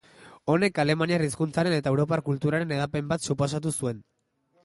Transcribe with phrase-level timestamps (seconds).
[0.53, 4.01] Honek alemaniar hizkuntzaren eta europar kulturaren hedapen bat suposatu zuen.